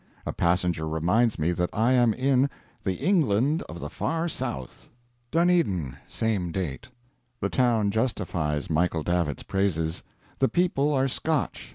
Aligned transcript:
A 0.25 0.33
passenger 0.33 0.87
reminds 0.87 1.37
me 1.37 1.51
that 1.51 1.69
I 1.71 1.91
am 1.91 2.11
in 2.15 2.49
"the 2.83 2.95
England 2.95 3.61
of 3.69 3.79
the 3.79 3.87
Far 3.87 4.27
South." 4.27 4.89
Dunedin, 5.29 5.95
same 6.07 6.51
date. 6.51 6.89
The 7.39 7.49
town 7.51 7.91
justifies 7.91 8.67
Michael 8.67 9.03
Davitt's 9.03 9.43
praises. 9.43 10.01
The 10.39 10.49
people 10.49 10.91
are 10.91 11.07
Scotch. 11.07 11.69